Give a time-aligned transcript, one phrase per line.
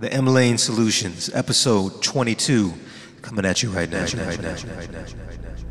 [0.00, 2.72] The M Lane Solutions, episode 22,
[3.20, 4.00] coming at you right now.
[4.00, 4.54] Right now.
[4.54, 5.69] because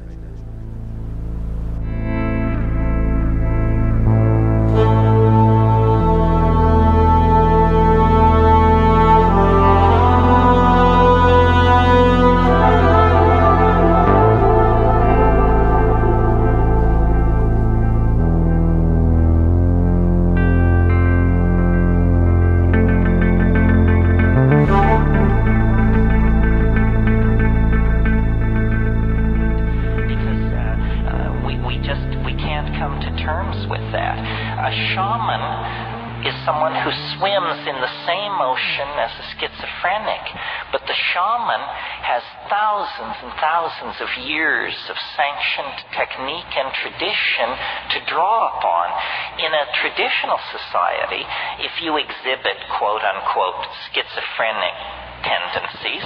[50.52, 51.24] society,
[51.62, 54.76] if you exhibit quote unquote schizophrenic
[55.24, 56.06] tendencies,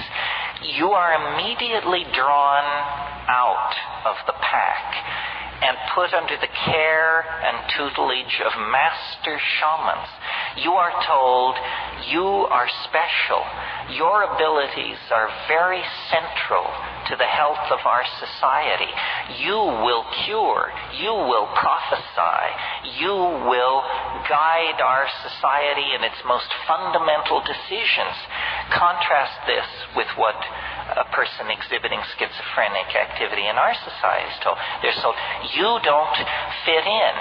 [0.77, 2.65] you are immediately drawn
[3.27, 3.73] out
[4.05, 10.11] of the pack and put under the care and tutelage of master shamans.
[10.57, 11.55] You are told
[12.09, 13.41] you are special.
[13.95, 16.65] Your abilities are very central
[17.09, 18.91] to the health of our society.
[19.39, 20.71] You will cure.
[20.99, 22.99] You will prophesy.
[22.99, 23.15] You
[23.47, 23.81] will
[24.29, 28.15] guide our society in its most fundamental decisions.
[28.71, 30.35] Contrast this with what
[30.91, 34.57] a person exhibiting schizophrenic activity in our society is told.
[34.83, 35.15] They're told,
[35.55, 36.17] you don't
[36.67, 37.13] fit in.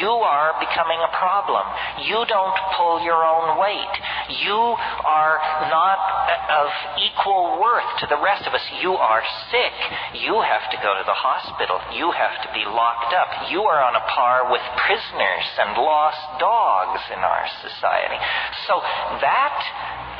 [0.00, 1.64] You are becoming a problem.
[2.08, 3.94] You don't pull your own weight.
[4.42, 4.60] You
[5.04, 5.36] are
[5.68, 6.00] not
[6.48, 6.68] of
[7.00, 8.64] equal worth to the rest of us.
[8.80, 9.76] You are sick.
[10.24, 11.78] You have to go to the hospital.
[11.92, 13.52] You have to be locked up.
[13.52, 18.18] You are on a par with prisoners and lost dogs in our society.
[18.66, 18.80] So
[19.20, 19.56] that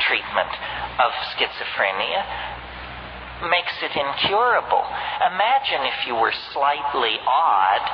[0.08, 0.52] treatment
[0.98, 2.61] of schizophrenia
[3.48, 4.84] makes it incurable.
[5.26, 7.84] Imagine if you were slightly odd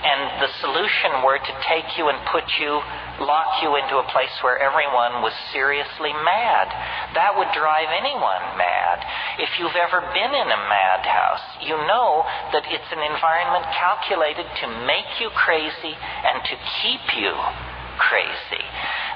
[0.00, 2.80] and the solution were to take you and put you,
[3.20, 6.72] lock you into a place where everyone was seriously mad.
[7.12, 9.04] That would drive anyone mad.
[9.36, 12.24] If you've ever been in a madhouse, you know
[12.56, 17.36] that it's an environment calculated to make you crazy and to keep you
[18.00, 18.64] crazy.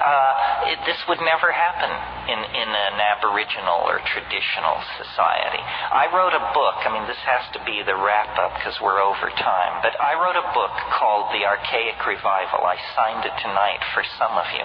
[0.01, 1.91] Uh, it, this would never happen
[2.27, 5.63] in, in an Aboriginal or traditional society.
[5.63, 8.99] I wrote a book, I mean, this has to be the wrap up because we're
[8.99, 12.67] over time, but I wrote a book called The Archaic Revival.
[12.67, 14.65] I signed it tonight for some of you.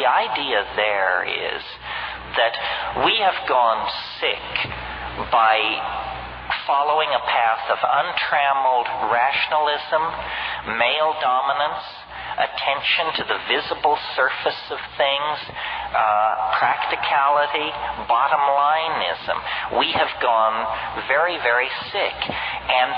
[0.00, 1.62] The idea there is
[2.36, 2.54] that
[3.06, 3.86] we have gone
[4.18, 4.44] sick
[5.30, 5.56] by
[6.66, 10.02] following a path of untrammeled rationalism,
[10.78, 11.86] male dominance,
[12.36, 15.36] attention to the visible surface of things,
[15.96, 17.68] uh, practicality,
[18.04, 19.38] bottom lineism.
[19.80, 20.56] We have gone
[21.08, 22.18] very, very sick.
[22.68, 22.90] And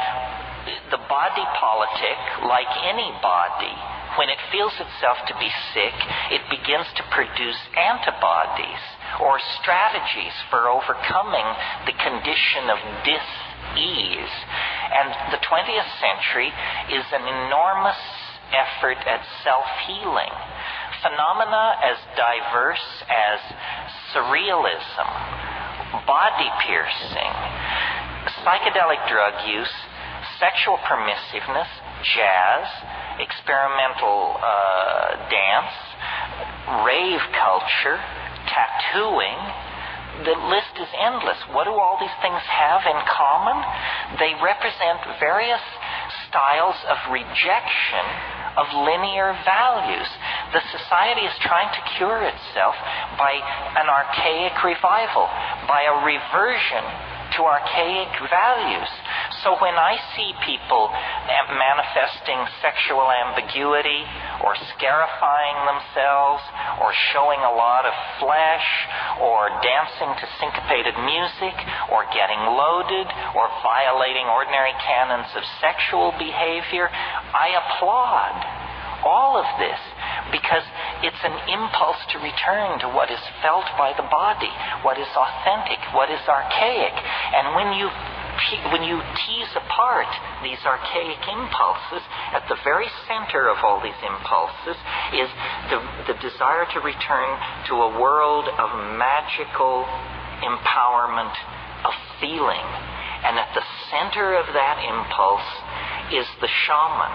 [0.91, 3.77] the body politic, like any body,
[4.19, 5.95] when it feels itself to be sick,
[6.35, 8.83] it begins to produce antibodies
[9.23, 11.47] or strategies for overcoming
[11.87, 14.37] the condition of dis-ease.
[14.91, 16.51] And the 20th century
[16.91, 18.01] is an enormous
[18.53, 20.33] effort at self healing.
[21.03, 23.39] Phenomena as diverse as
[24.11, 25.09] surrealism,
[26.07, 27.33] body piercing,
[28.43, 29.73] psychedelic drug use,
[30.41, 31.71] sexual permissiveness,
[32.03, 32.67] jazz,
[33.21, 35.75] experimental uh, dance,
[36.87, 37.99] rave culture,
[38.51, 39.39] tattooing.
[40.19, 41.39] The list is endless.
[41.55, 43.55] What do all these things have in common?
[44.19, 45.63] They represent various
[46.27, 48.05] styles of rejection
[48.59, 50.09] of linear values.
[50.53, 52.75] The society is trying to cure itself
[53.15, 53.39] by
[53.79, 55.31] an archaic revival,
[55.71, 56.85] by a reversion
[57.39, 58.91] to archaic values.
[59.49, 64.05] So when I see people manifesting sexual ambiguity
[64.45, 66.45] or scarifying themselves
[66.85, 68.69] or showing a lot of flesh
[69.25, 71.57] or dancing to syncopated music
[71.89, 78.69] or getting loaded or violating ordinary canons of sexual behavior, I applaud
[79.09, 79.81] all of this
[80.29, 80.67] because
[81.01, 84.53] it's an impulse to return to what is felt by the body,
[84.85, 86.93] what is authentic, what is archaic.
[87.33, 87.89] And when you
[88.71, 90.07] when you tease apart
[90.43, 92.03] these archaic impulses,
[92.33, 94.79] at the very center of all these impulses
[95.15, 95.31] is
[95.71, 97.29] the, the desire to return
[97.67, 99.85] to a world of magical
[100.43, 101.35] empowerment
[101.85, 102.67] of feeling.
[103.27, 105.51] And at the center of that impulse
[106.15, 107.15] is the shaman,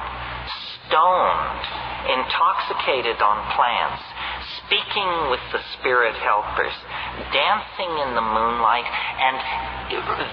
[0.84, 1.64] stoned,
[2.12, 4.04] intoxicated on plants,
[4.68, 6.75] speaking with the spirit helpers,
[7.31, 9.36] dancing in the moonlight, and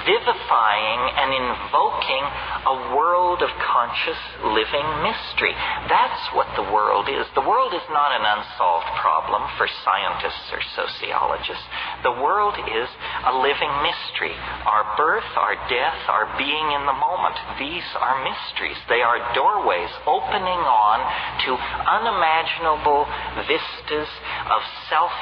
[0.07, 2.25] vivifying and invoking
[2.61, 5.53] a world of conscious living mystery.
[5.89, 7.27] That's what the world is.
[7.35, 11.67] The world is not an unsolved problem for scientists or sociologists.
[12.03, 12.89] The world is
[13.27, 14.37] a living mystery.
[14.65, 18.79] Our birth, our death, our being in the moment, these are mysteries.
[18.89, 20.99] They are doorways opening on
[21.45, 23.05] to unimaginable
[23.45, 24.11] vistas
[24.49, 25.13] of self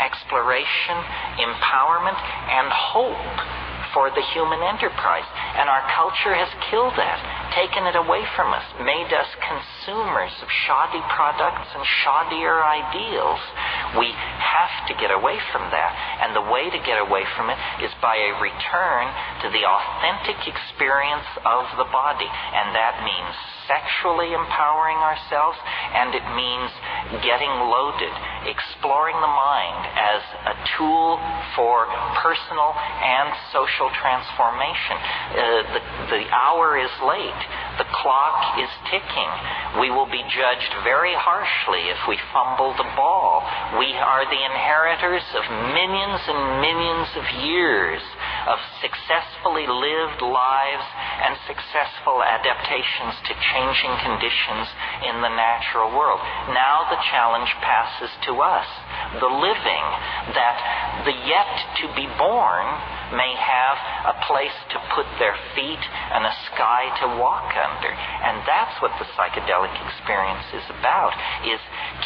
[0.00, 0.96] exploration,
[1.38, 3.66] empowerment, and hope
[3.96, 5.24] for the human enterprise.
[5.56, 7.16] And our culture has killed that,
[7.56, 13.40] taken it away from us, made us consumers of shoddy products and shoddier ideals.
[13.96, 15.92] We have to get away from that.
[16.20, 19.08] And the way to get away from it is by a return
[19.40, 22.28] to the authentic experience of the body.
[22.28, 23.36] And that means
[23.66, 25.58] sexually empowering ourselves,
[25.94, 26.70] and it means
[27.22, 28.14] getting loaded,
[28.46, 31.18] exploring the mind as a tool
[31.54, 31.86] for
[32.22, 34.96] personal and social transformation.
[34.96, 35.38] Uh,
[35.74, 35.82] the,
[36.14, 37.42] the hour is late.
[37.78, 39.30] The clock is ticking.
[39.82, 43.44] We will be judged very harshly if we fumble the ball.
[43.78, 48.02] We are the inheritors of millions and millions of years
[48.46, 50.86] of successfully lived lives
[51.26, 54.66] and successful adaptations to changing conditions
[55.06, 56.22] in the natural world.
[56.54, 58.68] Now the challenge passes to us,
[59.18, 59.86] the living,
[60.34, 60.56] that
[61.04, 61.52] the yet
[61.82, 62.66] to be born
[63.14, 63.78] may have
[64.10, 67.90] a place to put their feet and a sky to walk under.
[67.90, 71.14] And that's what the psychedelic experience is about,
[71.46, 71.62] is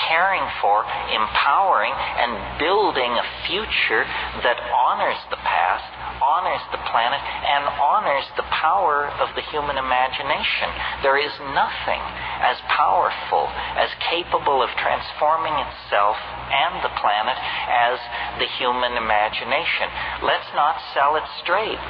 [0.08, 4.04] caring for, empowering, and building a future
[4.44, 5.88] that honors the past,
[6.20, 10.68] honors the planet, and honors the power of the human imagination.
[11.02, 12.02] There is nothing
[12.40, 17.36] as powerful, as capable of transforming itself and the planet
[17.68, 17.98] as
[18.38, 19.88] the human imagination.
[20.22, 21.80] Let's not sell it straight.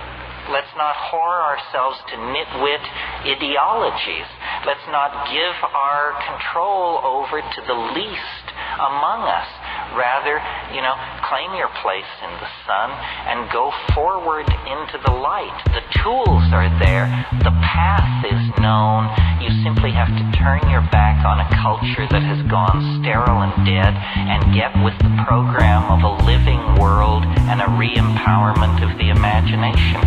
[0.51, 2.83] Let's not whore ourselves to nitwit
[3.23, 4.27] ideologies.
[4.67, 9.49] Let's not give our control over to the least among us.
[9.97, 10.39] Rather,
[10.71, 10.95] you know,
[11.27, 12.95] claim your place in the sun
[13.27, 15.55] and go forward into the light.
[15.75, 17.11] The tools are there.
[17.43, 19.11] The path is known.
[19.43, 23.55] You simply have to turn your back on a culture that has gone sterile and
[23.67, 28.97] dead and get with the program of a living world and a re empowerment of
[28.99, 30.01] the imagination.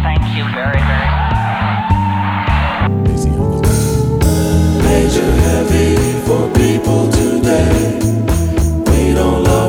[0.00, 1.50] Thank you very, very much.
[4.80, 7.19] Major heavy for people
[7.50, 9.59] We don't love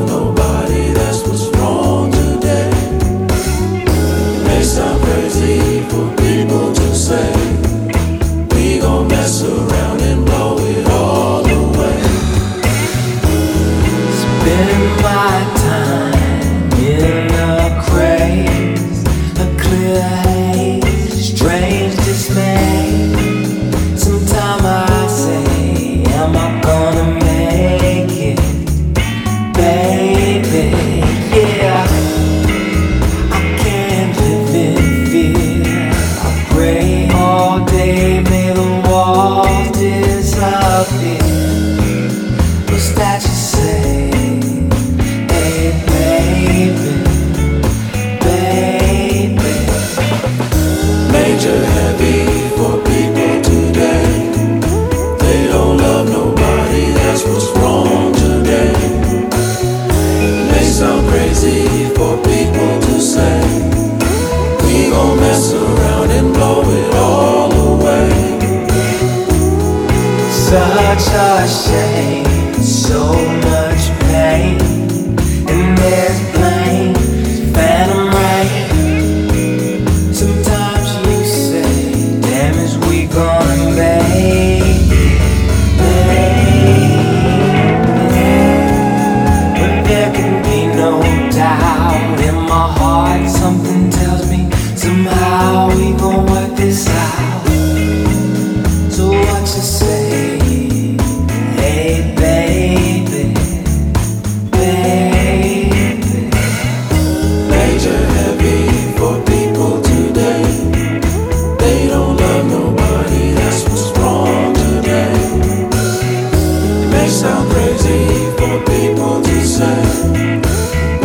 [118.66, 119.22] people.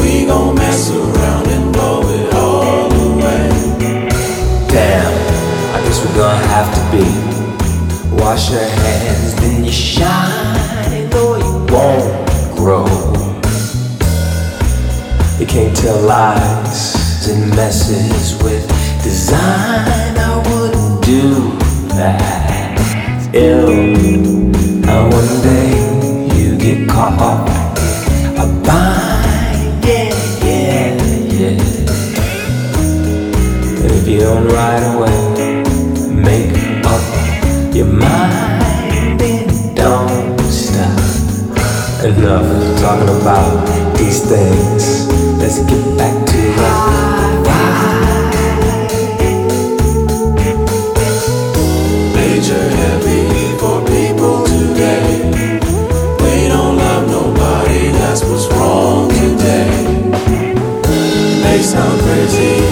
[0.02, 3.50] We gon' mess around and blow it all away.
[4.68, 5.14] Damn,
[5.76, 7.06] I guess we're gonna have to be.
[8.22, 11.08] Wash your hands, then you shine, you
[11.72, 12.88] won't grow.
[15.40, 18.68] You can't tell lies and messes with
[19.04, 20.18] design.
[20.18, 21.52] I wouldn't do
[21.96, 23.30] that.
[23.34, 23.98] Ill.
[25.44, 25.87] Day you
[26.68, 27.48] get caught.
[28.36, 30.12] A bind, yeah,
[30.44, 30.96] yeah,
[31.32, 31.56] yeah.
[33.84, 35.64] And if you don't right away,
[36.12, 36.52] make
[36.86, 37.04] up
[37.74, 41.00] your mind and don't stop.
[42.04, 45.08] Enough talking about these things.
[45.40, 46.17] Let's get back
[62.08, 62.67] crazy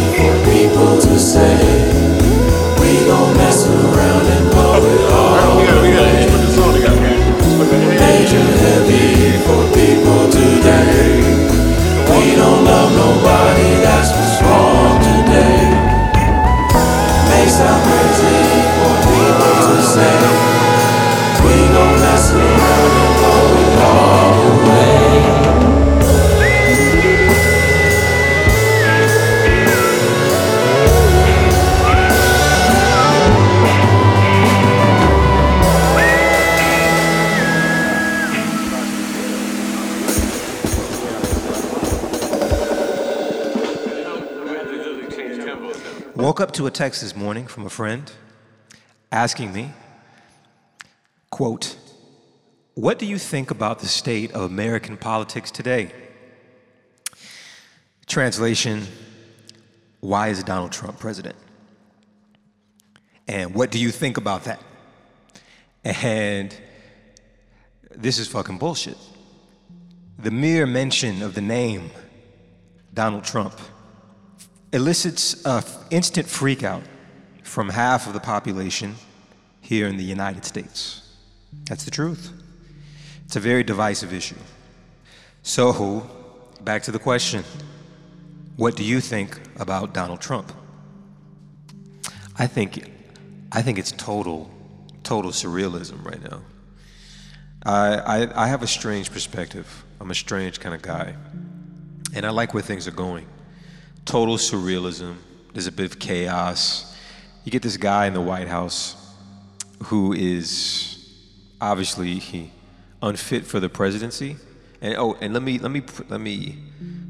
[46.67, 48.11] a text this morning from a friend
[49.11, 49.71] asking me,
[51.29, 51.77] quote,
[52.73, 55.91] what do you think about the state of American politics today?
[58.07, 58.87] Translation,
[59.99, 61.35] why is Donald Trump president?
[63.27, 64.59] And what do you think about that?
[65.83, 66.55] And
[67.91, 68.97] this is fucking bullshit.
[70.17, 71.91] The mere mention of the name
[72.93, 73.59] Donald Trump
[74.75, 76.83] elicits an instant freakout
[77.43, 78.95] from half of the population
[79.61, 81.01] here in the United States.
[81.63, 82.33] That's the truth.
[83.23, 84.35] It's a very divisive issue.
[85.43, 86.09] So,
[86.61, 87.43] back to the question
[88.57, 90.51] what do you think about Donald Trump?
[92.37, 92.89] I think,
[93.51, 94.49] I think it's total,
[95.03, 96.41] total surrealism right now.
[97.65, 99.85] I, I, I have a strange perspective.
[99.99, 101.15] I'm a strange kind of guy.
[102.13, 103.25] And I like where things are going.
[104.05, 105.17] Total surrealism.
[105.53, 106.95] There's a bit of chaos.
[107.43, 108.95] You get this guy in the White House
[109.85, 111.13] who is
[111.59, 112.51] obviously he,
[113.01, 114.37] unfit for the presidency.
[114.81, 116.57] And oh, and let me let me let me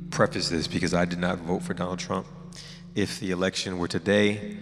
[0.10, 2.28] preface this because I did not vote for Donald Trump.
[2.96, 4.58] If the election were today,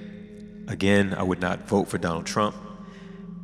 [0.67, 2.55] again, I would not vote for Donald Trump.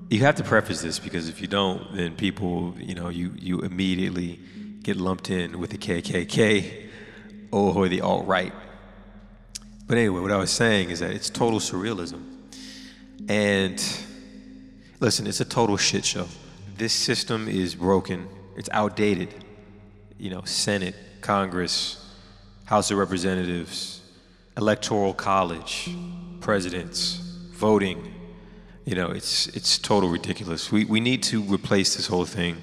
[0.09, 3.61] You have to preface this because if you don't, then people, you know, you you
[3.61, 4.39] immediately
[4.81, 6.89] get lumped in with the KKK
[7.53, 8.53] oh, or the alt right.
[9.89, 12.23] But anyway, what I was saying is that it's total surrealism.
[13.27, 13.83] And
[14.99, 16.27] listen, it's a total shit show.
[16.77, 19.33] This system is broken, it's outdated.
[20.19, 22.07] You know, Senate, Congress,
[22.65, 24.01] House of Representatives,
[24.57, 25.89] Electoral College,
[26.39, 27.15] presidents,
[27.53, 28.13] voting.
[28.85, 30.71] You know, it's, it's total ridiculous.
[30.71, 32.57] We, we need to replace this whole thing.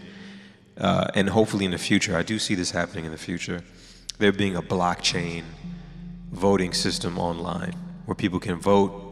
[0.79, 3.65] Uh, and hopefully in the future, I do see this happening in the future,
[4.19, 5.43] there being a blockchain
[6.31, 7.75] voting system online
[8.07, 9.03] where people can vote.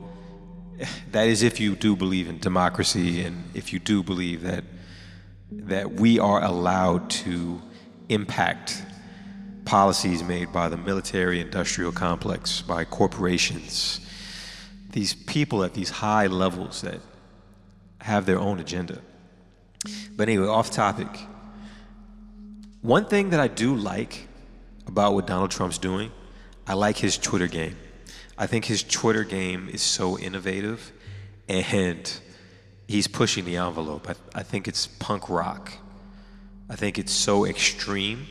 [1.12, 4.64] That is if you do believe in democracy and if you do believe that
[5.50, 7.60] that we are allowed to
[8.08, 8.82] impact
[9.64, 14.00] policies made by the military industrial complex, by corporations,
[14.90, 17.00] these people at these high levels that
[18.00, 19.00] have their own agenda.
[20.16, 21.08] But anyway, off topic.
[22.82, 24.28] One thing that I do like
[24.86, 26.12] about what Donald Trump's doing,
[26.66, 27.76] I like his Twitter game.
[28.36, 30.92] I think his Twitter game is so innovative
[31.48, 32.20] and
[32.88, 34.08] he's pushing the envelope.
[34.08, 35.72] I, I think it's punk rock.
[36.68, 38.26] I think it's so extreme.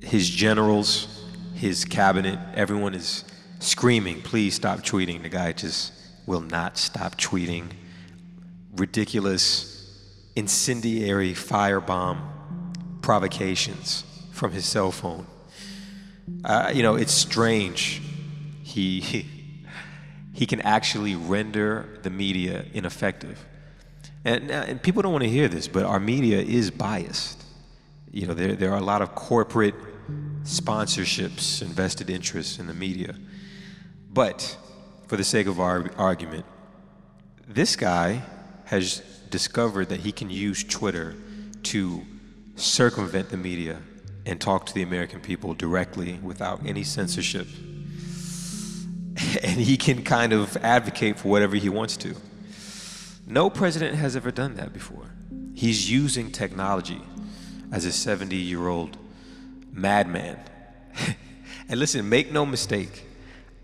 [0.00, 3.24] His generals, his cabinet, everyone is
[3.58, 5.22] screaming, please stop tweeting.
[5.22, 5.92] The guy just
[6.26, 7.70] will not stop tweeting.
[8.76, 10.00] Ridiculous,
[10.36, 12.20] incendiary firebomb
[13.02, 15.26] provocations from his cell phone.
[16.44, 18.00] Uh, you know, it's strange.
[18.62, 19.00] He,
[20.32, 23.44] he, can actually render the media ineffective.
[24.24, 27.42] And, and people don't want to hear this, but our media is biased.
[28.10, 29.74] You know, there, there are a lot of corporate
[30.44, 33.16] sponsorships and vested interests in the media.
[34.12, 34.56] But
[35.06, 36.44] for the sake of our argument,
[37.48, 38.22] this guy
[38.66, 39.00] has
[39.30, 41.14] discovered that he can use Twitter
[41.64, 42.02] to
[42.56, 43.78] circumvent the media
[44.24, 47.46] and talk to the American people directly without any censorship.
[49.42, 52.14] And he can kind of advocate for whatever he wants to.
[53.26, 55.10] No president has ever done that before.
[55.54, 57.00] He's using technology
[57.70, 58.96] as a 70 year old
[59.72, 60.38] madman.
[61.68, 63.04] and listen, make no mistake,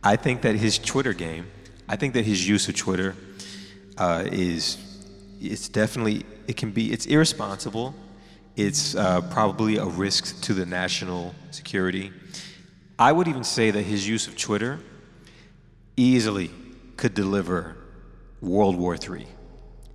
[0.02, 1.48] I think that his Twitter game,
[1.88, 3.16] I think that his use of Twitter
[3.96, 4.78] uh, is,
[5.40, 7.94] it's definitely, it can be, it's irresponsible.
[8.58, 12.10] It's uh, probably a risk to the national security.
[12.98, 14.80] I would even say that his use of Twitter
[15.96, 16.50] easily
[16.96, 17.76] could deliver
[18.40, 19.28] World War III.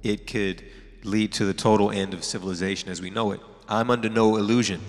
[0.01, 0.63] It could
[1.03, 3.41] lead to the total end of civilization as we know it.
[3.67, 4.79] I'm under no illusion.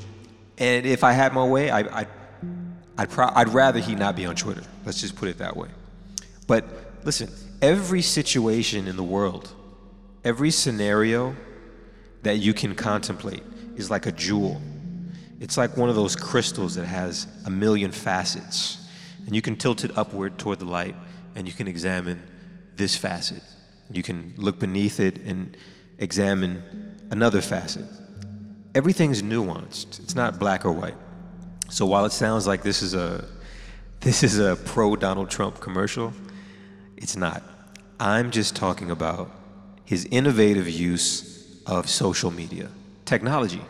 [0.57, 2.07] And if I had my way, I, I,
[2.97, 4.63] I'd, pro- I'd rather he not be on Twitter.
[4.87, 5.71] Let's just put it that way.
[6.47, 6.65] But
[7.03, 7.29] listen,
[7.61, 9.53] every situation in the world,
[10.23, 11.35] every scenario
[12.23, 13.43] that you can contemplate
[13.77, 14.61] is like a jewel.
[15.41, 18.89] It's like one of those crystals that has a million facets.
[19.27, 20.95] And you can tilt it upward toward the light
[21.35, 22.23] and you can examine
[22.77, 23.43] this facet.
[23.91, 25.57] You can look beneath it and
[25.99, 26.63] examine
[27.11, 27.85] another facet.
[28.75, 30.01] Everything's nuanced.
[30.01, 30.97] It's not black or white.
[31.71, 33.25] So while it sounds like this is a
[34.01, 36.13] this is a pro Donald Trump commercial,
[36.97, 37.43] it's not.
[37.99, 39.31] I'm just talking about
[39.85, 42.69] his innovative use of social media,
[43.05, 43.63] technology.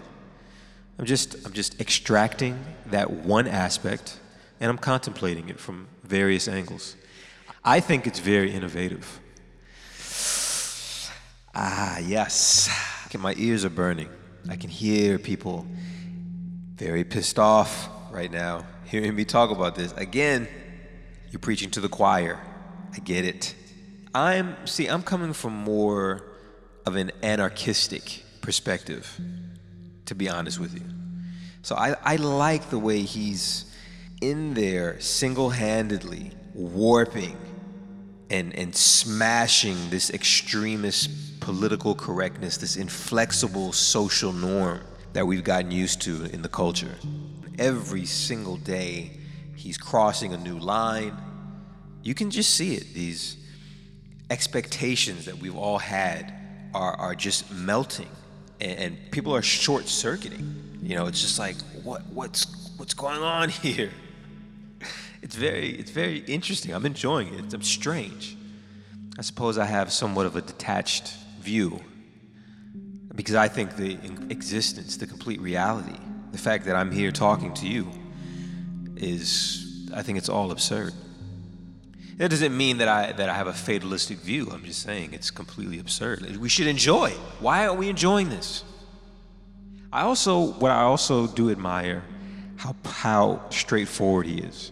[0.99, 4.19] I'm just I'm just extracting that one aspect
[4.61, 6.97] and I'm contemplating it from various angles.
[7.65, 9.21] I think it's very innovative.
[11.55, 12.71] Ah, yes.
[13.17, 14.09] My ears are burning.
[14.49, 15.69] I can hear people
[16.75, 19.93] very pissed off right now hearing me talk about this.
[19.93, 20.47] Again,
[21.31, 22.39] you're preaching to the choir.
[22.93, 23.55] I get it.
[24.15, 26.23] I'm, see, I'm coming from more
[26.87, 29.19] of an anarchistic perspective,
[30.05, 30.85] to be honest with you.
[31.63, 33.75] So I, I like the way he's
[34.21, 37.39] in there single handedly warping
[38.29, 44.81] and, and smashing this extremist political correctness, this inflexible social norm
[45.15, 46.97] that we've gotten used to in the culture.
[47.59, 49.13] Every single day,
[49.57, 51.17] he's crossing a new line.
[52.03, 52.93] You can just see it.
[52.93, 53.39] These
[54.29, 56.35] expectations that we've all had
[56.75, 58.09] are, are just melting,
[58.65, 60.79] and, and people are short circuiting.
[60.83, 63.91] You know, it's just like, what, what's, what's going on here?
[65.23, 66.75] It's very, it's very interesting.
[66.75, 67.53] I'm enjoying it.
[67.53, 68.37] It's strange.
[69.19, 71.81] I suppose I have somewhat of a detached view
[73.15, 73.97] because I think the
[74.29, 75.97] existence, the complete reality,
[76.33, 77.89] the fact that I'm here talking to you
[78.97, 80.93] is, I think it's all absurd.
[82.17, 84.49] That doesn't mean that I, that I have a fatalistic view.
[84.53, 86.37] I'm just saying it's completely absurd.
[86.37, 87.11] We should enjoy.
[87.41, 88.63] Why aren't we enjoying this?
[89.93, 92.05] I also, what I also do admire,
[92.57, 94.71] how, how straightforward he is.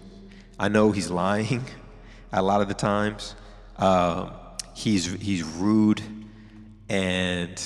[0.58, 1.64] I know he's lying
[2.32, 3.34] a lot of the times.
[3.76, 4.30] Uh,
[4.74, 6.00] he's he's rude
[6.88, 7.60] and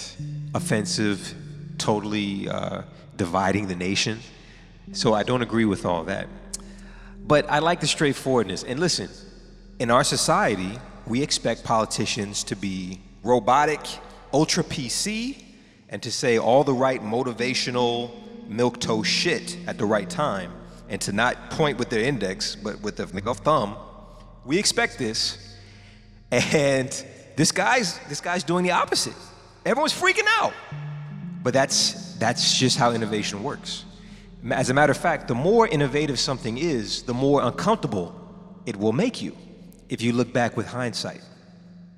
[0.55, 1.35] offensive,
[1.79, 2.83] totally uh,
[3.17, 4.21] dividing the nation.
[4.93, 6.29] So I don't agree with all that.
[7.27, 8.63] But I like the straightforwardness.
[8.63, 9.09] And listen,
[9.79, 13.81] in our society, we expect politicians to be robotic,
[14.33, 15.43] ultra PC,
[15.89, 18.11] and to say all the right motivational
[18.81, 20.53] toe shit at the right time
[20.89, 23.07] and to not point with their index, but with the
[23.39, 23.77] thumb.
[24.45, 25.57] We expect this.
[26.31, 26.91] And
[27.37, 29.15] this guy's this guy's doing the opposite.
[29.65, 30.53] Everyone's freaking out.
[31.43, 33.85] But that's that's just how innovation works.
[34.51, 38.15] As a matter of fact, the more innovative something is, the more uncomfortable
[38.65, 39.37] it will make you
[39.89, 41.21] if you look back with hindsight.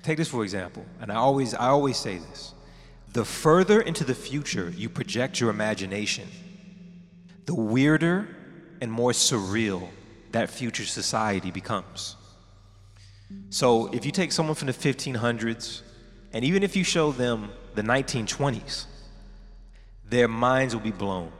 [0.03, 2.53] Take this for example, and I always I always say this.
[3.13, 6.27] The further into the future you project your imagination,
[7.45, 8.27] the weirder
[8.81, 9.89] and more surreal
[10.31, 12.15] that future society becomes.
[13.49, 15.81] So if you take someone from the 1500s,
[16.33, 18.85] and even if you show them the 1920s,
[20.05, 21.31] their minds will be blown.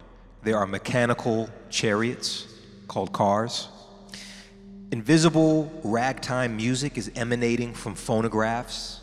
[0.43, 2.47] There are mechanical chariots
[2.87, 3.69] called cars.
[4.91, 9.01] Invisible ragtime music is emanating from phonographs.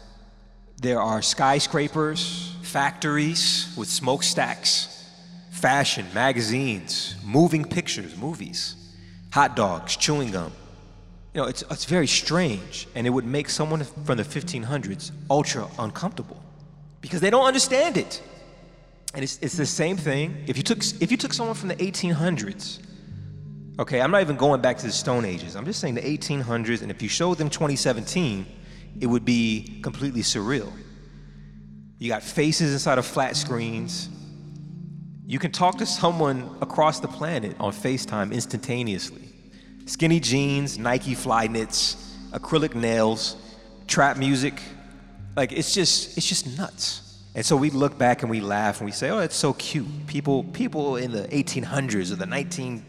[0.82, 4.92] There are skyscrapers, factories with smokestacks
[5.50, 8.76] fashion, magazines, moving pictures, movies,
[9.32, 10.52] hot dogs, chewing gum.
[11.32, 15.66] You know, it's, it's very strange, and it would make someone from the 1500s ultra
[15.78, 16.42] uncomfortable
[17.00, 18.22] because they don't understand it.
[19.14, 20.44] And it's, it's the same thing.
[20.46, 22.80] If you, took, if you took someone from the 1800s,
[23.78, 26.82] okay, I'm not even going back to the Stone Ages, I'm just saying the 1800s,
[26.82, 28.46] and if you showed them 2017,
[29.00, 30.72] it would be completely surreal.
[31.98, 34.08] You got faces inside of flat screens,
[35.28, 39.28] You can talk to someone across the planet on FaceTime instantaneously.
[39.86, 43.36] Skinny jeans, Nike fly knits, acrylic nails,
[43.88, 44.62] trap music.
[45.36, 47.02] Like it's just it's just nuts.
[47.34, 49.88] And so we look back and we laugh and we say, "Oh, it's so cute."
[50.06, 52.84] People people in the 1800s or the 19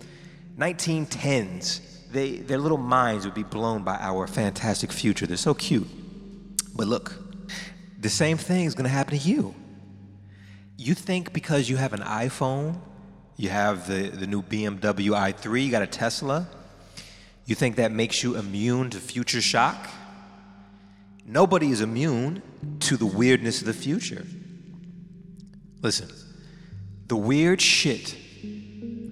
[0.58, 5.28] 1910s, they their little minds would be blown by our fantastic future.
[5.28, 5.88] They're so cute.
[6.76, 7.16] But look,
[8.00, 9.56] the same thing is going to happen to you.
[10.78, 12.80] You think because you have an iPhone,
[13.36, 16.48] you have the, the new BMW i3, you got a Tesla,
[17.46, 19.90] you think that makes you immune to future shock?
[21.26, 22.42] Nobody is immune
[22.82, 24.26] to the weirdness of the future.
[25.82, 26.10] Listen,
[27.08, 28.16] the weird shit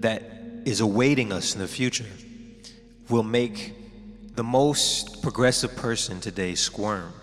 [0.02, 0.35] that
[0.65, 2.06] is awaiting us in the future
[3.10, 3.73] will make
[4.36, 7.13] the most progressive person today squirm.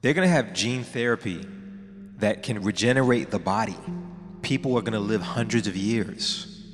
[0.00, 1.44] They're gonna have gene therapy
[2.18, 3.76] that can regenerate the body.
[4.42, 6.64] People are gonna live hundreds of years.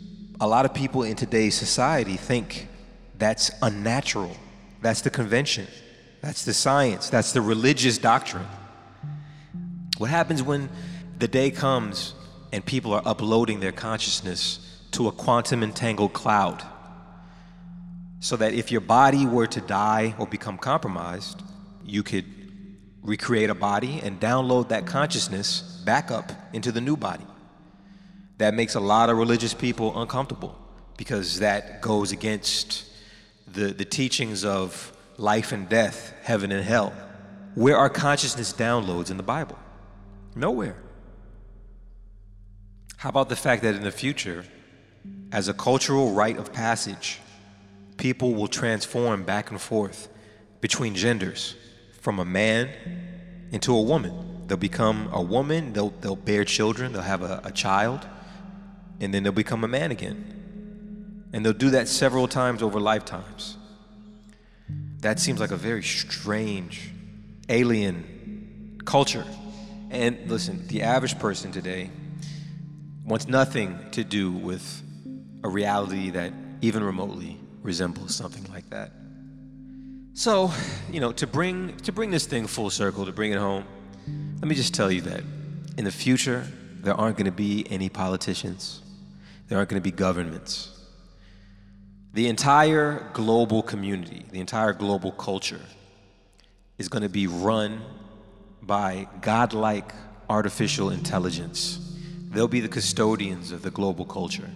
[0.40, 2.68] A lot of people in today's society think
[3.18, 4.36] that's unnatural.
[4.82, 5.66] That's the convention.
[6.20, 7.08] That's the science.
[7.08, 8.46] That's the religious doctrine.
[9.96, 10.68] What happens when
[11.18, 12.14] the day comes
[12.52, 14.63] and people are uploading their consciousness
[14.94, 16.62] to a quantum entangled cloud?
[18.20, 21.42] So that if your body were to die or become compromised,
[21.84, 22.24] you could
[23.02, 27.26] recreate a body and download that consciousness back up into the new body.
[28.38, 30.58] That makes a lot of religious people uncomfortable
[30.96, 32.84] because that goes against
[33.46, 36.92] the, the teachings of life and death, heaven and hell.
[37.54, 39.58] Where are consciousness downloads in the Bible?
[40.34, 40.76] Nowhere.
[42.96, 44.44] How about the fact that in the future,
[45.34, 47.18] as a cultural rite of passage,
[47.96, 50.08] people will transform back and forth
[50.60, 51.56] between genders
[52.00, 52.70] from a man
[53.50, 54.44] into a woman.
[54.46, 58.06] They'll become a woman, they'll, they'll bear children, they'll have a, a child,
[59.00, 61.24] and then they'll become a man again.
[61.32, 63.56] And they'll do that several times over lifetimes.
[65.00, 66.92] That seems like a very strange,
[67.48, 69.26] alien culture.
[69.90, 71.90] And listen, the average person today
[73.04, 74.83] wants nothing to do with
[75.44, 78.90] a reality that even remotely resembles something like that.
[80.14, 80.50] So,
[80.90, 83.64] you know, to bring to bring this thing full circle, to bring it home,
[84.40, 85.22] let me just tell you that
[85.76, 86.46] in the future
[86.80, 88.80] there aren't going to be any politicians.
[89.48, 90.70] There aren't going to be governments.
[92.14, 95.60] The entire global community, the entire global culture
[96.78, 97.82] is going to be run
[98.62, 99.92] by godlike
[100.30, 101.80] artificial intelligence.
[102.30, 104.48] They'll be the custodians of the global culture.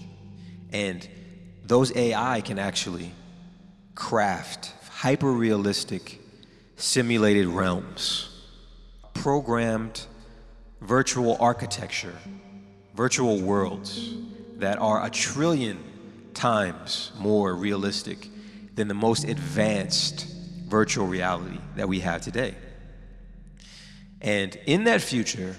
[0.73, 1.07] And
[1.65, 3.13] those AI can actually
[3.95, 6.21] craft hyper realistic
[6.77, 8.29] simulated realms,
[9.15, 10.07] programmed
[10.81, 12.15] virtual architecture,
[12.95, 14.15] virtual worlds
[14.57, 15.83] that are a trillion
[16.35, 18.29] times more realistic
[18.75, 20.27] than the most advanced
[20.69, 22.55] virtual reality that we have today.
[24.21, 25.57] And in that future,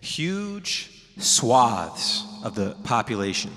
[0.00, 3.52] huge swaths of the population,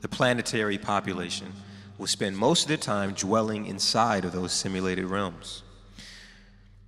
[0.00, 1.52] the planetary population,
[1.98, 5.62] will spend most of their time dwelling inside of those simulated realms.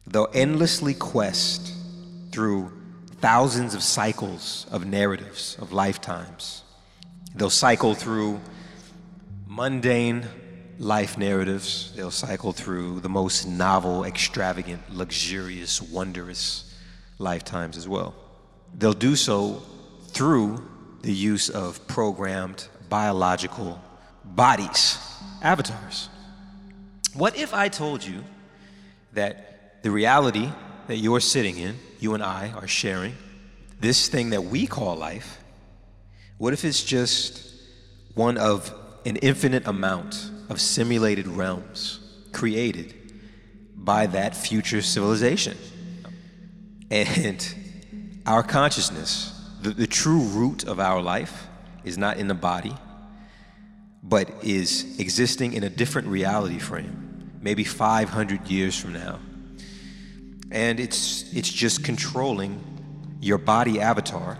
[0.07, 1.73] They'll endlessly quest
[2.33, 2.73] through
[3.21, 6.65] thousands of cycles of narratives, of lifetimes.
[7.35, 8.41] They'll cycle through
[9.47, 10.27] mundane
[10.79, 11.93] life narratives.
[11.95, 16.75] They'll cycle through the most novel, extravagant, luxurious, wondrous
[17.19, 18.15] lifetimes as well.
[18.75, 19.63] They'll do so
[20.09, 20.69] through
[21.03, 23.81] the use of programmed biological
[24.23, 24.99] bodies,
[25.41, 26.11] avatars.
[27.15, 28.23] What if I told you
[29.15, 30.51] that the reality
[30.89, 33.15] that you're sitting in, you and I are sharing,
[33.81, 35.39] this thing that we call life,
[36.37, 37.55] what if it's just
[38.15, 38.75] one of
[39.07, 41.99] an infinite amount of simulated realms
[42.31, 42.95] created
[43.75, 45.57] by that future civilization?
[46.91, 47.43] And
[48.27, 51.49] our consciousness, the, the true root of our life,
[51.85, 52.75] is not in the body,
[54.03, 59.21] but is existing in a different reality frame, maybe 500 years from now.
[60.51, 62.63] And it's, it's just controlling
[63.21, 64.39] your body avatar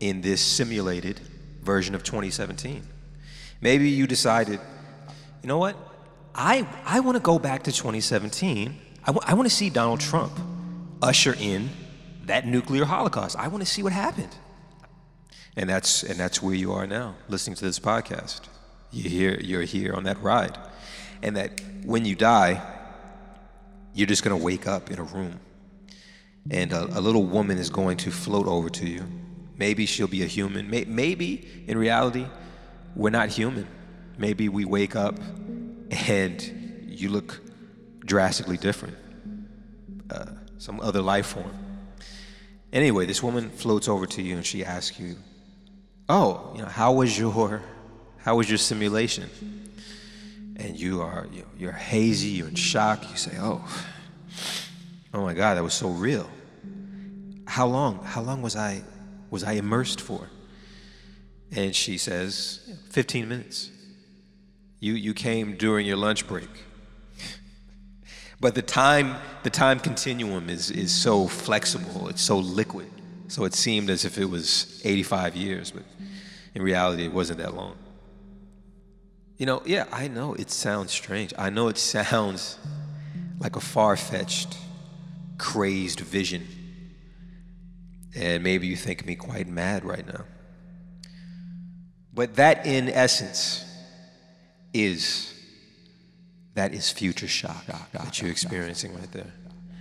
[0.00, 1.20] in this simulated
[1.62, 2.82] version of 2017.
[3.60, 4.60] Maybe you decided,
[5.42, 5.76] you know what?
[6.34, 8.78] I, I want to go back to 2017.
[9.02, 10.32] I, w- I want to see Donald Trump
[11.00, 11.70] usher in
[12.24, 13.36] that nuclear holocaust.
[13.36, 14.34] I want to see what happened.
[15.56, 18.40] And that's, and that's where you are now, listening to this podcast.
[18.92, 20.58] You're here, you're here on that ride.
[21.22, 22.60] And that when you die,
[23.94, 25.40] you're just going to wake up in a room.
[26.50, 29.04] And a, a little woman is going to float over to you
[29.62, 30.68] Maybe she'll be a human.
[30.68, 32.26] May- Maybe in reality,
[32.96, 33.68] we're not human.
[34.18, 35.14] Maybe we wake up
[36.08, 36.42] and
[36.88, 37.40] you look
[38.00, 38.96] drastically different.
[40.10, 40.26] Uh,
[40.58, 41.54] some other life form.
[42.72, 45.14] Anyway, this woman floats over to you and she asks you,
[46.08, 47.30] "Oh, you know, how was your
[48.24, 49.28] how was your simulation?"
[50.56, 53.08] And you are you- you're hazy, you're in shock.
[53.10, 53.64] You say, "Oh,
[55.14, 56.30] oh my God, that was so real."
[57.46, 58.04] How long?
[58.04, 58.82] How long was I
[59.30, 60.28] was I immersed for?
[61.50, 63.70] And she says, 15 minutes.
[64.80, 66.48] You you came during your lunch break.
[68.40, 72.90] But the time the time continuum is is so flexible, it's so liquid.
[73.28, 75.84] So it seemed as if it was 85 years, but
[76.54, 77.76] in reality it wasn't that long.
[79.42, 81.34] You know, yeah, I know it sounds strange.
[81.36, 82.60] I know it sounds
[83.40, 84.56] like a far-fetched,
[85.36, 86.46] crazed vision.
[88.14, 90.26] And maybe you think me quite mad right now.
[92.14, 93.64] But that in essence
[94.72, 95.34] is
[96.54, 99.32] that is future shock that you're experiencing right there.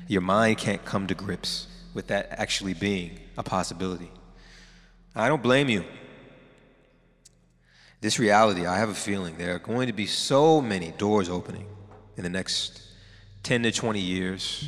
[0.07, 4.09] Your mind can't come to grips with that actually being a possibility.
[5.15, 5.85] I don't blame you.
[8.01, 11.67] This reality, I have a feeling there are going to be so many doors opening
[12.17, 12.81] in the next
[13.43, 14.67] 10 to 20 years.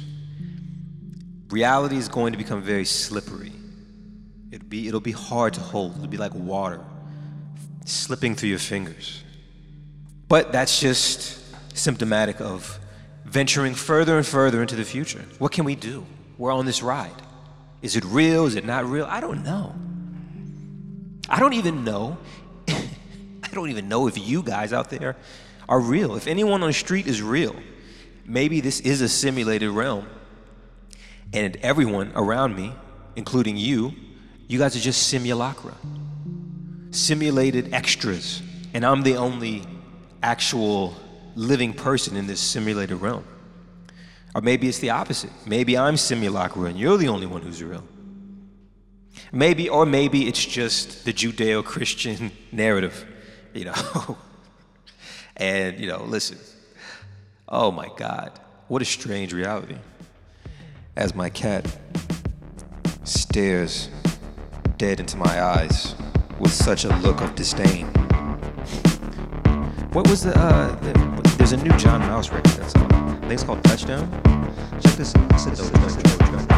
[1.50, 3.52] Reality is going to become very slippery.
[4.52, 5.96] It'll be, it'll be hard to hold.
[5.96, 6.80] It'll be like water
[7.86, 9.24] slipping through your fingers.
[10.28, 11.39] But that's just
[11.76, 12.80] symptomatic of
[13.26, 15.26] venturing further and further into the future.
[15.39, 16.06] What can we do?
[16.38, 17.22] We're on this ride.
[17.82, 18.46] Is it real?
[18.46, 19.06] Is it not real?
[19.06, 19.76] I don't know.
[21.30, 22.17] I don't even know.
[23.54, 25.16] I don't even know if you guys out there
[25.70, 26.16] are real.
[26.16, 27.56] If anyone on the street is real,
[28.26, 30.08] maybe this is a simulated realm.
[31.34, 32.74] And everyone around me,
[33.16, 33.94] including you,
[34.48, 35.76] you guys are just simulacra,
[36.89, 38.42] simulated extras.
[38.74, 39.62] And I'm the only
[40.24, 40.96] actual
[41.36, 43.24] living person in this simulated realm.
[44.34, 45.30] Or maybe it's the opposite.
[45.46, 47.84] Maybe I'm simulacra and you're the only one who's real.
[49.32, 53.06] Maybe, or maybe it's just the Judeo Christian narrative,
[53.54, 54.18] you know.
[55.38, 56.38] and, you know, listen,
[57.48, 59.78] oh my God, what a strange reality.
[60.96, 61.66] As my cat
[63.04, 63.89] stares
[64.78, 65.96] dead into my eyes
[66.39, 67.88] with such a look of disdain.
[69.92, 73.34] What was the, uh, the there's a new John Maus record that's called, I think
[73.34, 74.10] it's called Touchdown.
[74.82, 76.53] Check this out.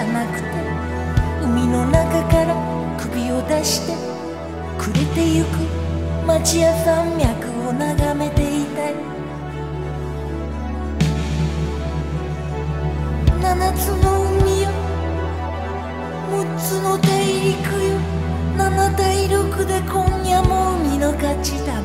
[0.00, 0.46] ゃなくて
[1.44, 2.56] 海の中から
[2.98, 3.94] 首を出して
[4.78, 5.48] 暮れてゆく
[6.26, 8.94] 町屋山脈を眺めていたい。
[13.42, 14.68] 七つの海よ。
[16.30, 17.98] 六つの大陸よ。
[18.56, 21.79] 七大陸で今夜も海の勝ちだ。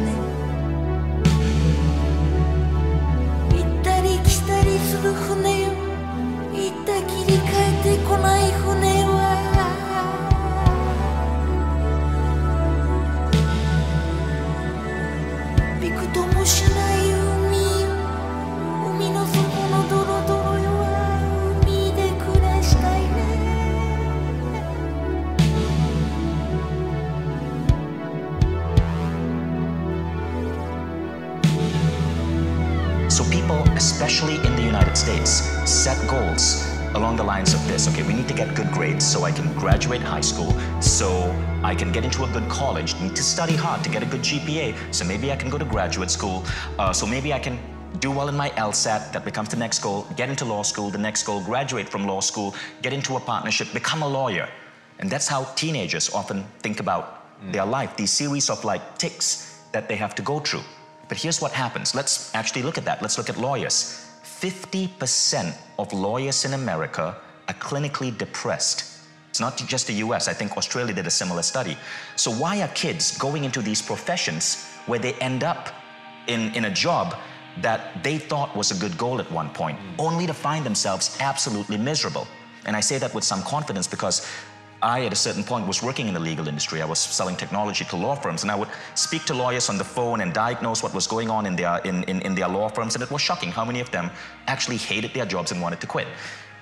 [39.65, 41.09] Graduate high school, so
[41.63, 42.89] I can get into a good college.
[43.01, 45.65] Need to study hard to get a good GPA, so maybe I can go to
[45.65, 46.45] graduate school.
[46.77, 47.57] Uh, so maybe I can
[47.99, 49.11] do well in my LSAT.
[49.11, 50.05] That becomes the next goal.
[50.15, 50.91] Get into law school.
[50.91, 54.47] The next goal, graduate from law school, get into a partnership, become a lawyer.
[54.99, 57.03] And that's how teenagers often think about
[57.51, 57.97] their life.
[57.97, 60.65] These series of like ticks that they have to go through.
[61.09, 61.95] But here's what happens.
[61.95, 63.01] Let's actually look at that.
[63.01, 63.75] Let's look at lawyers.
[64.23, 68.94] 50% of lawyers in America are clinically depressed.
[69.35, 71.75] It's not just the US, I think Australia did a similar study.
[72.15, 75.71] So, why are kids going into these professions where they end up
[76.27, 77.17] in, in a job
[77.57, 79.83] that they thought was a good goal at one point, mm.
[79.99, 82.27] only to find themselves absolutely miserable?
[82.65, 84.25] And I say that with some confidence because
[84.81, 86.81] I, at a certain point, was working in the legal industry.
[86.81, 89.83] I was selling technology to law firms, and I would speak to lawyers on the
[89.83, 92.95] phone and diagnose what was going on in their, in, in, in their law firms,
[92.95, 94.09] and it was shocking how many of them
[94.47, 96.07] actually hated their jobs and wanted to quit.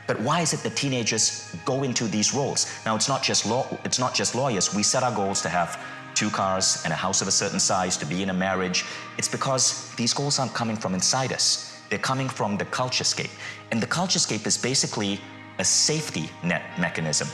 [0.08, 2.72] But why is it that teenagers go into these roles?
[2.86, 3.66] Now, it's not just law.
[3.86, 4.74] It's not just lawyers.
[4.76, 5.80] We set our goals to have
[6.14, 8.86] two cars and a house of a certain size, to be in a marriage.
[9.18, 11.82] It's because these goals aren't coming from inside us.
[11.90, 13.32] They're coming from the culturescape,
[13.72, 15.20] and the culturescape is basically
[15.60, 17.28] a safety net mechanism.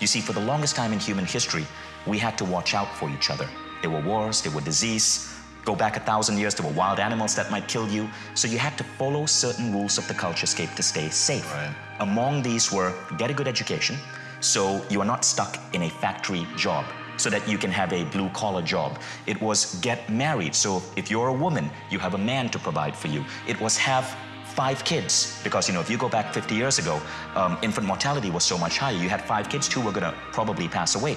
[0.00, 1.66] You see, for the longest time in human history,
[2.06, 3.48] we had to watch out for each other.
[3.80, 5.31] There were wars, there were disease.
[5.64, 8.08] Go back a thousand years, there were wild animals that might kill you.
[8.34, 11.48] So you had to follow certain rules of the culturescape to stay safe.
[11.52, 11.74] Right.
[12.00, 13.96] Among these were get a good education,
[14.40, 16.84] so you are not stuck in a factory job,
[17.16, 18.98] so that you can have a blue collar job.
[19.26, 22.96] It was get married, so if you're a woman, you have a man to provide
[22.96, 23.24] for you.
[23.46, 27.00] It was have five kids because you know if you go back 50 years ago
[27.34, 30.14] um, infant mortality was so much higher you had five kids two were going to
[30.30, 31.16] probably pass away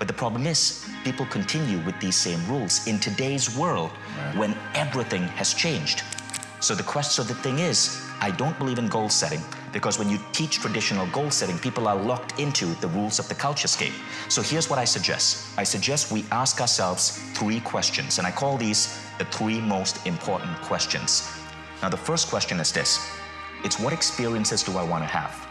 [0.00, 3.90] but the problem is people continue with these same rules in today's world
[4.34, 6.02] when everything has changed.
[6.60, 9.42] So the question so the thing is i don't believe in goal setting
[9.72, 13.34] because when you teach traditional goal setting people are locked into the rules of the
[13.34, 13.94] culturescape
[14.28, 15.58] so here's what i suggest.
[15.58, 18.82] I suggest we ask ourselves three questions and i call these
[19.20, 21.30] the three most important questions.
[21.82, 23.06] Now, the first question is this.
[23.64, 25.46] It's what experiences do I want to have?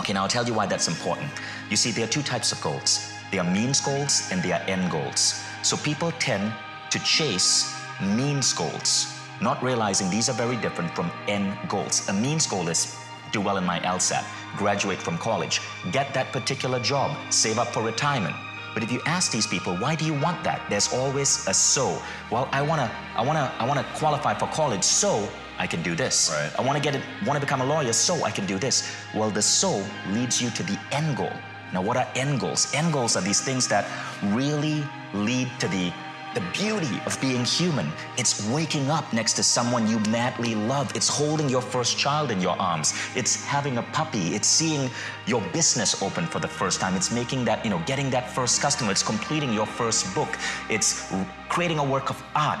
[0.00, 1.30] Okay, now I'll tell you why that's important.
[1.70, 4.62] You see, there are two types of goals there are means goals and there are
[4.68, 5.42] end goals.
[5.62, 6.52] So people tend
[6.90, 12.08] to chase means goals, not realizing these are very different from end goals.
[12.08, 12.96] A means goal is
[13.32, 14.24] do well in my LSAT,
[14.56, 15.60] graduate from college,
[15.92, 18.36] get that particular job, save up for retirement.
[18.74, 20.60] But if you ask these people, why do you want that?
[20.68, 22.00] There's always a so.
[22.30, 26.30] Well, I wanna, I wanna, I wanna qualify for college, so I can do this.
[26.30, 26.52] Right.
[26.58, 28.94] I wanna get it, wanna become a lawyer, so I can do this.
[29.14, 31.32] Well, the so leads you to the end goal.
[31.72, 32.72] Now, what are end goals?
[32.74, 33.86] End goals are these things that
[34.24, 35.92] really lead to the
[36.36, 37.90] the beauty of being human.
[38.18, 40.94] It's waking up next to someone you madly love.
[40.94, 42.92] It's holding your first child in your arms.
[43.14, 44.34] It's having a puppy.
[44.34, 44.90] It's seeing
[45.26, 46.94] your business open for the first time.
[46.94, 48.90] It's making that, you know, getting that first customer.
[48.90, 50.28] It's completing your first book.
[50.68, 51.10] It's
[51.48, 52.60] creating a work of art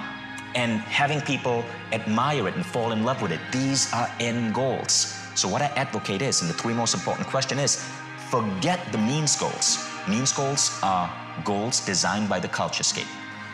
[0.54, 3.40] and having people admire it and fall in love with it.
[3.52, 5.14] These are end goals.
[5.34, 7.86] So what I advocate is, and the three most important question is,
[8.30, 9.78] forget the means goals.
[10.08, 11.10] Means goals are
[11.44, 13.08] goals designed by the culturescape.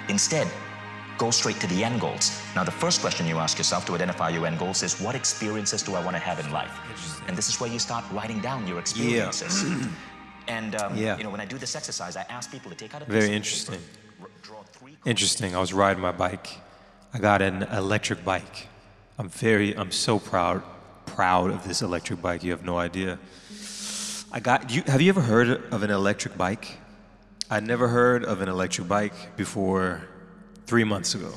[0.09, 0.47] Instead,
[1.18, 2.41] go straight to the end goals.
[2.55, 5.83] Now, the first question you ask yourself to identify your end goals is what experiences
[5.83, 6.73] do I want to have in life?
[7.29, 9.62] And this is where you start writing down your experiences.
[9.64, 9.87] Yeah.
[10.49, 11.16] and um, Yeah.
[11.16, 13.20] you know, when I do this exercise, I ask people to take out a Very
[13.20, 13.79] piece of interesting.
[14.18, 15.55] paper, draw three Interesting.
[15.55, 16.49] I was riding my bike.
[17.14, 18.68] I got an electric bike.
[19.18, 20.62] I'm very, I'm so proud,
[21.07, 22.43] proud of this electric bike.
[22.43, 23.18] You have no idea.
[24.35, 24.74] I got.
[24.74, 26.78] You, have you ever heard of an electric bike?
[27.51, 30.09] I never heard of an electric bike before
[30.64, 31.35] three months ago.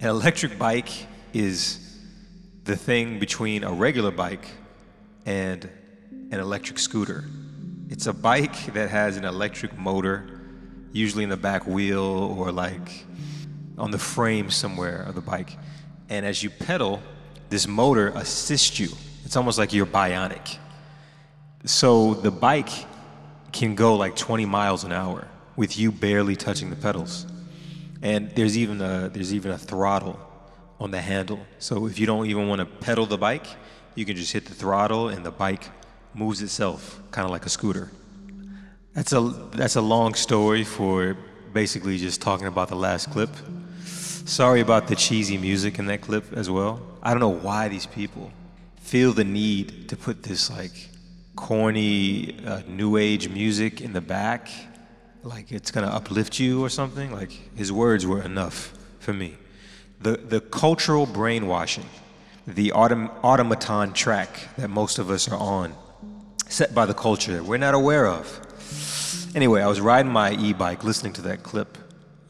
[0.00, 0.90] An electric bike
[1.32, 1.98] is
[2.64, 4.46] the thing between a regular bike
[5.24, 5.70] and
[6.32, 7.24] an electric scooter.
[7.88, 10.42] It's a bike that has an electric motor,
[10.92, 13.06] usually in the back wheel or like
[13.78, 15.56] on the frame somewhere of the bike.
[16.10, 17.00] And as you pedal,
[17.48, 18.90] this motor assists you.
[19.24, 20.58] It's almost like you're bionic.
[21.66, 22.70] So the bike
[23.50, 27.26] can go like 20 miles an hour with you barely touching the pedals.
[28.02, 30.20] And there's even a there's even a throttle
[30.78, 31.40] on the handle.
[31.58, 33.46] So if you don't even want to pedal the bike,
[33.96, 35.64] you can just hit the throttle and the bike
[36.14, 37.90] moves itself, kind of like a scooter.
[38.92, 39.20] That's a
[39.52, 41.16] that's a long story for
[41.52, 43.30] basically just talking about the last clip.
[43.84, 46.80] Sorry about the cheesy music in that clip as well.
[47.02, 48.30] I don't know why these people
[48.80, 50.90] feel the need to put this like
[51.36, 54.48] corny uh, new age music in the back,
[55.22, 57.12] like it's gonna uplift you or something.
[57.12, 59.36] Like his words were enough for me.
[60.00, 61.86] The the cultural brainwashing,
[62.46, 65.74] the autom- automaton track that most of us are on,
[66.48, 68.40] set by the culture that we're not aware of.
[69.34, 71.76] Anyway, I was riding my e-bike listening to that clip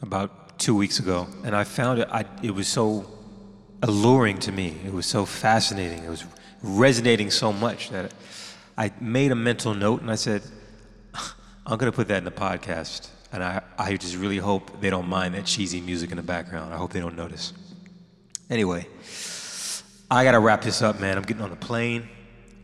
[0.01, 2.07] about two weeks ago, and I found it.
[2.11, 3.05] I, it was so
[3.81, 4.75] alluring to me.
[4.85, 6.03] It was so fascinating.
[6.03, 6.25] It was
[6.61, 8.11] resonating so much that
[8.77, 10.43] I made a mental note, and I said,
[11.65, 15.09] "I'm gonna put that in the podcast." And I, I just really hope they don't
[15.09, 16.73] mind that cheesy music in the background.
[16.73, 17.51] I hope they don't notice.
[18.49, 18.87] Anyway,
[20.09, 21.17] I gotta wrap this up, man.
[21.17, 22.07] I'm getting on a plane,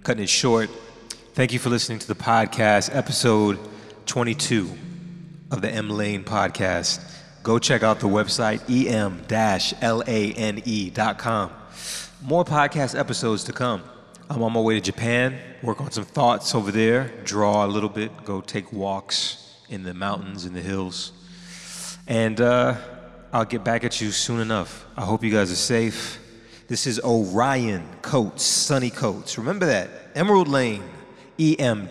[0.04, 0.70] cutting it short.
[1.34, 3.60] Thank you for listening to the podcast, episode
[4.06, 4.70] 22
[5.52, 7.02] of the M Lane podcast.
[7.44, 8.62] Go check out the website
[9.82, 11.52] em-lane.com.
[12.22, 13.84] More podcast episodes to come.
[14.30, 17.90] I'm on my way to Japan, work on some thoughts over there, draw a little
[17.90, 21.12] bit, go take walks in the mountains and the hills.
[22.08, 22.76] And uh,
[23.32, 24.86] I'll get back at you soon enough.
[24.96, 26.20] I hope you guys are safe.
[26.68, 29.38] This is Orion Coats, Sunny Coats.
[29.38, 29.90] Remember that.
[30.16, 30.84] Emerald Lane,
[31.38, 31.90] E em-lane.com.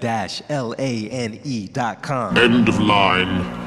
[2.38, 3.62] End of line.